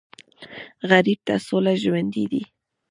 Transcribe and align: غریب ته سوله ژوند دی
غریب 0.89 1.19
ته 1.27 1.33
سوله 1.47 1.73
ژوند 1.83 2.13
دی 2.31 2.43